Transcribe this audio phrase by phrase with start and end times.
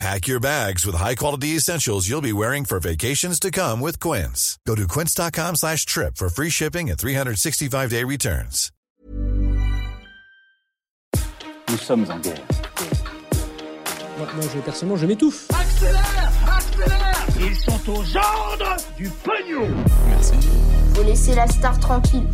[0.00, 4.58] Pack your bags with high-quality essentials you'll be wearing for vacations to come with Quince.
[4.66, 8.70] Go to quince.com slash trip for free shipping and 365-day returns.
[11.70, 12.42] Nous sommes en guerre.
[14.18, 15.48] Moi, moi, je, personnellement, je m'étouffe.
[15.50, 19.68] Accélère Accélère Ils sont aux ordres du pognon
[20.94, 22.28] Faut laisser la star tranquille.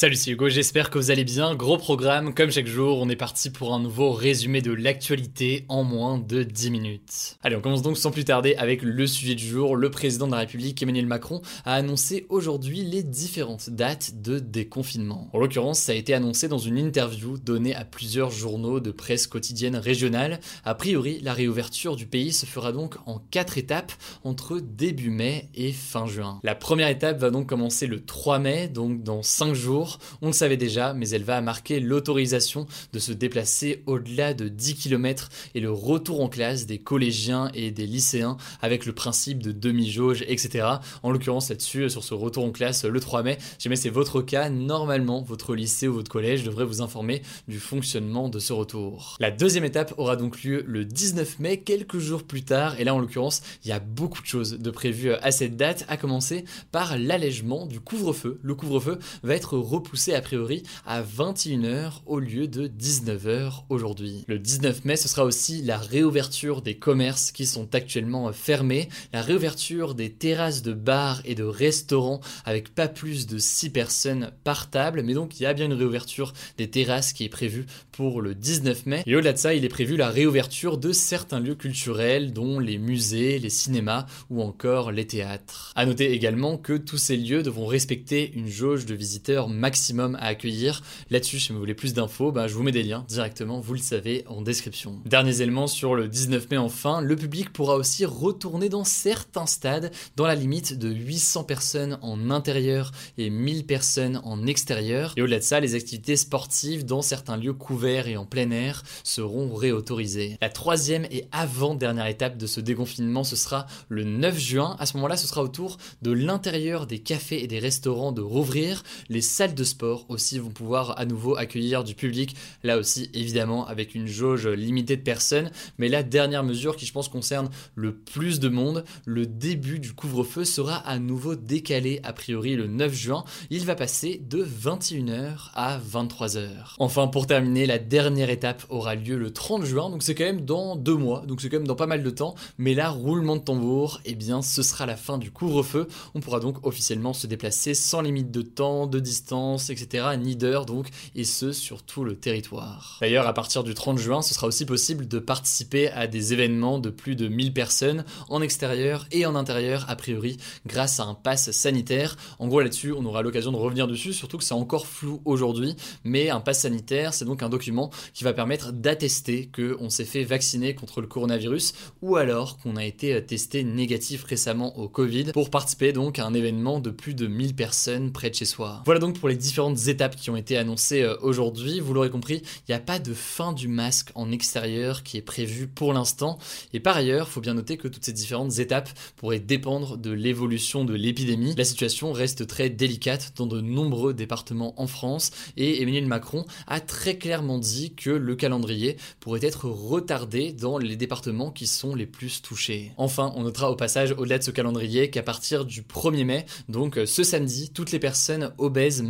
[0.00, 1.54] Salut, c'est Hugo, j'espère que vous allez bien.
[1.54, 5.84] Gros programme, comme chaque jour, on est parti pour un nouveau résumé de l'actualité en
[5.84, 7.36] moins de 10 minutes.
[7.42, 9.76] Allez, on commence donc sans plus tarder avec le sujet du jour.
[9.76, 15.28] Le président de la République, Emmanuel Macron, a annoncé aujourd'hui les différentes dates de déconfinement.
[15.34, 19.26] En l'occurrence, ça a été annoncé dans une interview donnée à plusieurs journaux de presse
[19.26, 20.40] quotidienne régionale.
[20.64, 23.92] A priori, la réouverture du pays se fera donc en 4 étapes
[24.24, 26.40] entre début mai et fin juin.
[26.42, 29.89] La première étape va donc commencer le 3 mai, donc dans 5 jours
[30.22, 34.74] on le savait déjà, mais elle va marquer l'autorisation de se déplacer au-delà de 10
[34.74, 39.52] km et le retour en classe des collégiens et des lycéens avec le principe de
[39.52, 40.66] demi-jauge, etc.
[41.02, 44.50] En l'occurrence là-dessus, sur ce retour en classe le 3 mai, jamais c'est votre cas,
[44.50, 49.16] normalement votre lycée ou votre collège devrait vous informer du fonctionnement de ce retour.
[49.20, 52.94] La deuxième étape aura donc lieu le 19 mai, quelques jours plus tard, et là
[52.94, 56.44] en l'occurrence, il y a beaucoup de choses de prévues à cette date, à commencer
[56.72, 58.38] par l'allègement du couvre-feu.
[58.42, 64.24] Le couvre-feu va être repoussé a priori à 21h au lieu de 19h aujourd'hui.
[64.28, 69.22] Le 19 mai, ce sera aussi la réouverture des commerces qui sont actuellement fermés, la
[69.22, 74.68] réouverture des terrasses de bars et de restaurants avec pas plus de 6 personnes par
[74.68, 78.20] table, mais donc il y a bien une réouverture des terrasses qui est prévue pour
[78.20, 79.02] le 19 mai.
[79.06, 82.76] Et au-delà de ça, il est prévu la réouverture de certains lieux culturels dont les
[82.76, 85.72] musées, les cinémas ou encore les théâtres.
[85.74, 90.24] A noter également que tous ces lieux devront respecter une jauge de visiteurs maximum à
[90.24, 90.82] accueillir.
[91.10, 93.78] Là-dessus, si vous voulez plus d'infos, bah, je vous mets des liens directement, vous le
[93.78, 94.98] savez, en description.
[95.06, 99.92] Derniers éléments sur le 19 mai enfin, le public pourra aussi retourner dans certains stades
[100.16, 105.12] dans la limite de 800 personnes en intérieur et 1000 personnes en extérieur.
[105.16, 108.82] Et au-delà de ça, les activités sportives dans certains lieux couverts et en plein air
[109.04, 110.36] seront réautorisées.
[110.40, 114.74] La troisième et avant-dernière étape de ce déconfinement, ce sera le 9 juin.
[114.80, 118.20] À ce moment-là, ce sera au tour de l'intérieur des cafés et des restaurants de
[118.20, 118.82] rouvrir.
[119.08, 122.36] Les salles de sport aussi vont pouvoir à nouveau accueillir du public.
[122.62, 125.50] Là aussi, évidemment, avec une jauge limitée de personnes.
[125.78, 129.92] Mais la dernière mesure qui, je pense, concerne le plus de monde, le début du
[129.92, 133.24] couvre-feu sera à nouveau décalé a priori le 9 juin.
[133.50, 136.48] Il va passer de 21h à 23h.
[136.78, 139.90] Enfin, pour terminer, la dernière étape aura lieu le 30 juin.
[139.90, 141.24] Donc c'est quand même dans deux mois.
[141.26, 142.34] Donc c'est quand même dans pas mal de temps.
[142.58, 145.86] Mais là, roulement de tambour, eh bien, ce sera la fin du couvre-feu.
[146.14, 150.06] On pourra donc officiellement se déplacer sans limite de temps, de distance, etc.
[150.18, 152.98] Ni d'heure donc, et ce sur tout le territoire.
[153.00, 156.78] D'ailleurs, à partir du 30 juin, ce sera aussi possible de participer à des événements
[156.78, 161.14] de plus de 1000 personnes en extérieur et en intérieur, a priori, grâce à un
[161.14, 162.16] pass sanitaire.
[162.38, 165.76] En gros, là-dessus, on aura l'occasion de revenir dessus, surtout que c'est encore flou aujourd'hui,
[166.04, 170.24] mais un pass sanitaire, c'est donc un document qui va permettre d'attester qu'on s'est fait
[170.24, 171.72] vacciner contre le coronavirus
[172.02, 176.34] ou alors qu'on a été testé négatif récemment au Covid pour participer donc à un
[176.34, 178.82] événement de plus de 1000 personnes près de chez soi.
[178.84, 181.80] Voilà donc pour les différentes étapes qui ont été annoncées euh, aujourd'hui.
[181.80, 185.22] Vous l'aurez compris, il n'y a pas de fin du masque en extérieur qui est
[185.22, 186.38] prévu pour l'instant.
[186.72, 190.10] Et par ailleurs, il faut bien noter que toutes ces différentes étapes pourraient dépendre de
[190.10, 191.54] l'évolution de l'épidémie.
[191.56, 196.80] La situation reste très délicate dans de nombreux départements en France et Emmanuel Macron a
[196.80, 202.06] très clairement dit que le calendrier pourrait être retardé dans les départements qui sont les
[202.06, 202.92] plus touchés.
[202.96, 206.98] Enfin, on notera au passage au-delà de ce calendrier qu'à partir du 1er mai, donc
[206.98, 209.02] euh, ce samedi, toutes les personnes obèses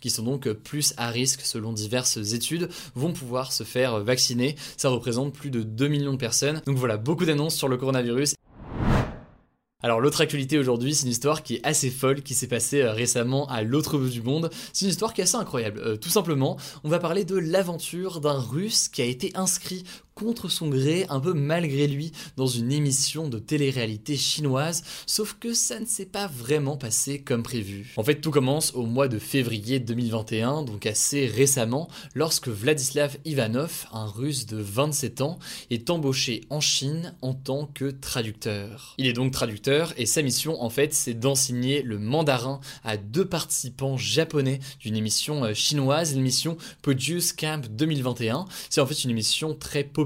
[0.00, 4.56] qui sont donc plus à risque selon diverses études vont pouvoir se faire vacciner.
[4.76, 6.62] Ça représente plus de 2 millions de personnes.
[6.66, 8.34] Donc voilà, beaucoup d'annonces sur le coronavirus.
[9.84, 12.92] Alors l'autre actualité aujourd'hui, c'est une histoire qui est assez folle, qui s'est passée euh,
[12.92, 14.48] récemment à l'autre bout du monde.
[14.72, 15.78] C'est une histoire qui est assez incroyable.
[15.84, 20.48] Euh, tout simplement, on va parler de l'aventure d'un Russe qui a été inscrit contre
[20.48, 25.80] son gré, un peu malgré lui, dans une émission de télé-réalité chinoise, sauf que ça
[25.80, 27.92] ne s'est pas vraiment passé comme prévu.
[27.96, 33.86] En fait, tout commence au mois de février 2021, donc assez récemment, lorsque Vladislav Ivanov,
[33.92, 35.38] un russe de 27 ans,
[35.70, 38.94] est embauché en Chine en tant que traducteur.
[38.98, 43.24] Il est donc traducteur et sa mission en fait c'est d'enseigner le mandarin à deux
[43.24, 48.46] participants japonais d'une émission euh, chinoise, l'émission Produce Camp 2021.
[48.70, 50.03] C'est en fait une émission très populaire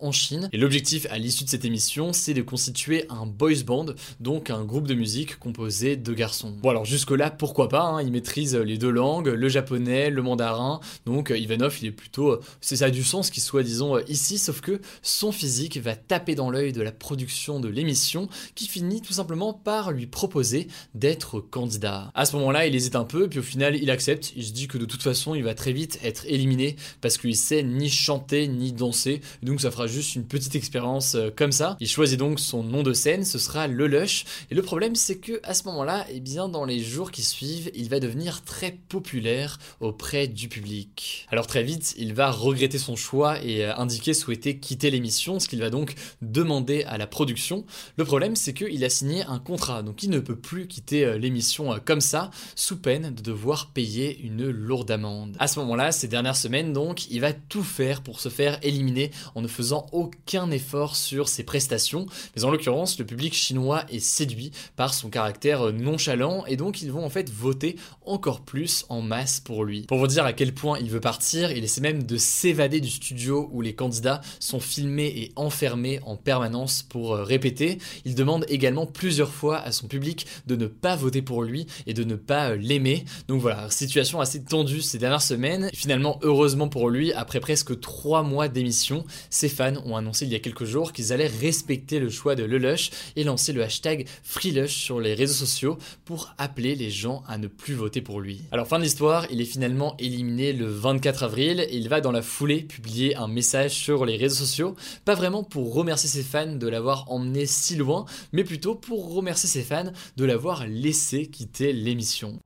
[0.00, 3.86] en Chine et l'objectif à l'issue de cette émission c'est de constituer un boys band,
[4.20, 6.56] donc un groupe de musique composé de garçons.
[6.62, 10.22] Bon alors jusque là pourquoi pas, hein, il maîtrise les deux langues, le japonais, le
[10.22, 13.98] mandarin, donc euh, Ivanov il est plutôt, euh, c'est ça du sens qu'il soit disons
[14.08, 18.66] ici, sauf que son physique va taper dans l'œil de la production de l'émission qui
[18.66, 22.10] finit tout simplement par lui proposer d'être candidat.
[22.14, 24.32] À ce moment-là, il hésite un peu, puis au final, il accepte.
[24.36, 27.36] Il se dit que de toute façon, il va très vite être éliminé parce qu'il
[27.36, 29.20] sait ni chanter ni danser.
[29.42, 31.76] Donc ça fera juste une petite expérience euh, comme ça.
[31.80, 34.24] Il choisit donc son nom de scène, ce sera Le Lush.
[34.50, 37.22] Et le problème, c'est que à ce moment-là, et eh bien dans les jours qui
[37.22, 41.26] suivent, il va devenir très populaire auprès du public.
[41.30, 45.48] Alors très vite, il va regretter son choix et euh, indiquer souhaiter quitter l'émission, ce
[45.48, 47.64] qu'il va donc demander à la production.
[47.96, 51.18] Le problème, c'est qu'il a signé un contrat, donc il ne peut plus quitter euh,
[51.18, 55.36] l'émission comme ça, sous peine de devoir payer une lourde amende.
[55.38, 59.10] À ce moment-là, ces dernières semaines, donc, il va tout faire pour se faire éliminer
[59.34, 62.06] en ne faisant aucun effort sur ses prestations.
[62.34, 66.82] Mais en l'occurrence, le public chinois est séduit par son caractère euh, nonchalant et donc
[66.82, 69.82] ils vont en fait voter encore plus en masse pour lui.
[69.82, 72.90] Pour vous dire à quel point il veut partir, il essaie même de s'évader du
[72.90, 77.78] studio où les candidats sont filmés et enfermés en permanence pour répéter.
[78.04, 81.94] Il demande également plusieurs fois à son public de ne pas voter pour lui et
[81.94, 83.04] de ne pas euh, l'aimer.
[83.28, 85.70] Donc voilà, situation assez tendue ces dernières semaines.
[85.72, 90.34] finalement, heureusement pour lui, après presque trois mois d'émission, ses fans ont annoncé il y
[90.34, 94.74] a quelques jours qu'ils allaient respecter le choix de Lelouch et lancer le hashtag FreeLush
[94.74, 98.42] sur les réseaux sociaux pour appeler les gens à ne plus voter pour lui.
[98.52, 102.12] Alors fin de l'histoire, il est finalement éliminé le 24 avril et il va dans
[102.12, 106.54] la foulée publier un message sur les réseaux sociaux, pas vraiment pour remercier ses fans
[106.54, 111.72] de l'avoir emmené si loin, mais plutôt pour remercier ses fans de l'avoir laissé quitter
[111.72, 112.38] l'émission.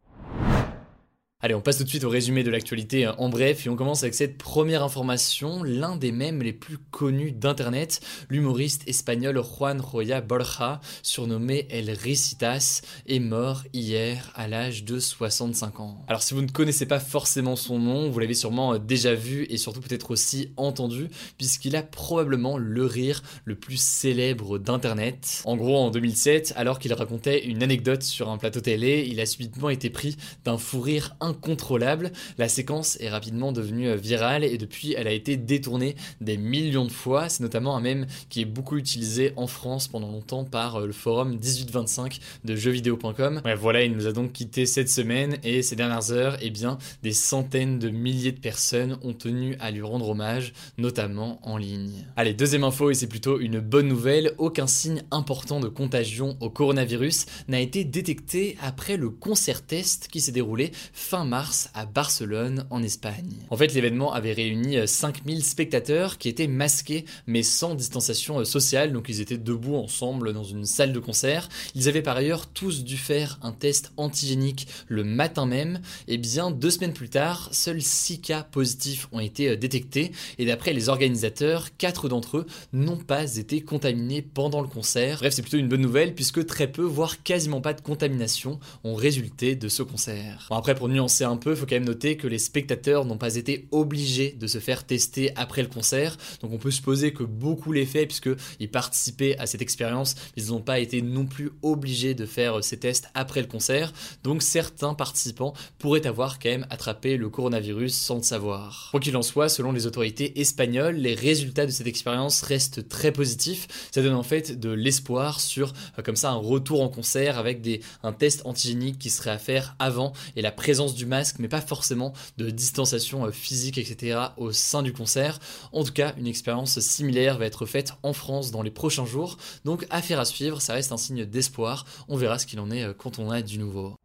[1.42, 3.76] Allez, on passe tout de suite au résumé de l'actualité euh, en bref et on
[3.76, 9.80] commence avec cette première information, l'un des mèmes les plus connus d'internet, l'humoriste espagnol Juan
[9.80, 16.04] Roya Borja, surnommé El Ricitas, est mort hier à l'âge de 65 ans.
[16.08, 19.46] Alors si vous ne connaissez pas forcément son nom, vous l'avez sûrement euh, déjà vu
[19.48, 21.08] et surtout peut-être aussi entendu
[21.38, 25.40] puisqu'il a probablement le rire le plus célèbre d'internet.
[25.46, 29.24] En gros, en 2007, alors qu'il racontait une anecdote sur un plateau télé, il a
[29.24, 32.12] subitement été pris d'un fou rire incontrôlable.
[32.38, 36.84] La séquence est rapidement devenue euh, virale et depuis elle a été détournée des millions
[36.84, 37.28] de fois.
[37.28, 40.92] C'est notamment un mème qui est beaucoup utilisé en France pendant longtemps par euh, le
[40.92, 43.42] forum 1825 de jeuxvideo.com.
[43.58, 47.12] voilà, il nous a donc quitté cette semaine et ces dernières heures, eh bien, des
[47.12, 52.04] centaines de milliers de personnes ont tenu à lui rendre hommage, notamment en ligne.
[52.16, 56.50] Allez, deuxième info et c'est plutôt une bonne nouvelle, aucun signe important de contagion au
[56.50, 62.66] coronavirus n'a été détecté après le concert test qui s'est déroulé fin mars à Barcelone
[62.70, 63.36] en Espagne.
[63.50, 68.44] En fait, l'événement avait réuni 5000 euh, spectateurs qui étaient masqués mais sans distanciation euh,
[68.44, 71.48] sociale, donc ils étaient debout ensemble dans une salle de concert.
[71.74, 76.50] Ils avaient par ailleurs tous dû faire un test antigénique le matin même, et bien
[76.50, 80.88] deux semaines plus tard, seuls 6 cas positifs ont été euh, détectés, et d'après les
[80.88, 85.18] organisateurs, 4 d'entre eux n'ont pas été contaminés pendant le concert.
[85.18, 88.94] Bref, c'est plutôt une bonne nouvelle puisque très peu, voire quasiment pas de contamination ont
[88.94, 90.46] résulté de ce concert.
[90.50, 93.04] Bon, après, pour nuancer c'est un peu, il faut quand même noter que les spectateurs
[93.04, 96.16] n'ont pas été obligés de se faire tester après le concert.
[96.40, 100.60] Donc on peut supposer que beaucoup l'ont fait puisqu'ils participaient à cette expérience, ils n'ont
[100.60, 103.92] pas été non plus obligés de faire ces tests après le concert.
[104.22, 108.88] Donc certains participants pourraient avoir quand même attrapé le coronavirus sans le savoir.
[108.90, 113.12] Quoi qu'il en soit, selon les autorités espagnoles, les résultats de cette expérience restent très
[113.12, 113.66] positifs.
[113.92, 117.60] Ça donne en fait de l'espoir sur euh, comme ça un retour en concert avec
[117.60, 121.48] des, un test antigénique qui serait à faire avant et la présence du masque, mais
[121.48, 124.18] pas forcément de distanciation euh, physique, etc.
[124.36, 125.38] au sein du concert.
[125.72, 129.36] En tout cas, une expérience similaire va être faite en France dans les prochains jours.
[129.64, 131.84] Donc, affaire à suivre, ça reste un signe d'espoir.
[132.08, 133.99] On verra ce qu'il en est euh, quand on a du nouveau.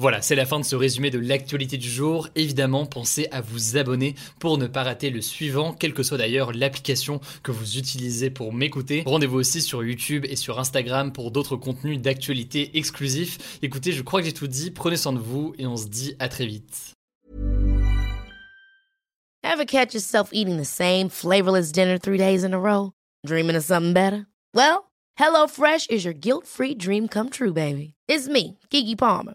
[0.00, 2.28] Voilà, c'est la fin de ce résumé de l'actualité du jour.
[2.36, 6.52] Évidemment, pensez à vous abonner pour ne pas rater le suivant, quelle que soit d'ailleurs
[6.52, 9.02] l'application que vous utilisez pour m'écouter.
[9.04, 13.58] Rendez-vous aussi sur YouTube et sur Instagram pour d'autres contenus d'actualité exclusifs.
[13.60, 16.14] Écoutez, je crois que j'ai tout dit, prenez soin de vous et on se dit
[16.20, 16.92] à très vite.
[19.42, 22.92] Ever catch yourself eating the same flavorless dinner three days in a row?
[23.26, 24.28] Dreaming of something better?
[24.54, 27.94] Well, HelloFresh is your guilt-free dream come true, baby.
[28.06, 29.34] It's me, Kiki Palmer.